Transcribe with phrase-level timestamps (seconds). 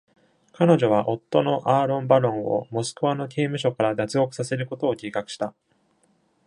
[0.53, 5.53] 彼女は夫のアーロン・バロンをモスクワの刑務所から脱獄させることを計画した。